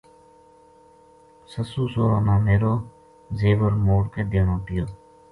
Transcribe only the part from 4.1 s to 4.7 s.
کے دینو